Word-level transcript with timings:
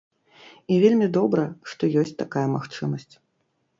І 0.75 0.77
вельмі 0.83 1.09
добра, 1.19 1.45
што 1.73 1.83
ёсць 2.01 2.17
такая 2.23 2.47
магчымасць. 2.57 3.11